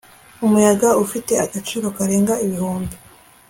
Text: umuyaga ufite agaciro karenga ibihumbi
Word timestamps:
umuyaga 0.45 0.89
ufite 1.03 1.33
agaciro 1.45 1.85
karenga 1.97 2.33
ibihumbi 2.45 2.95